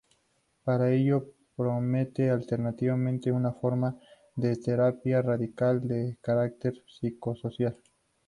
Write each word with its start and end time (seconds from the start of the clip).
Para 0.63 0.91
ello, 0.91 1.27
propone 1.55 2.09
alternativamente 2.31 3.31
una 3.31 3.53
forma 3.53 3.99
de 4.35 4.55
terapia 4.55 5.21
radical, 5.21 5.87
de 5.87 6.17
carácter 6.23 6.73
psicosocial. 6.87 7.77